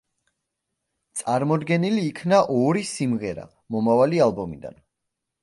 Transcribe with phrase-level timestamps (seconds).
[1.19, 4.83] წარმოდგენილი იქნა ორი სიმღერა მომავალი ალბომიდან.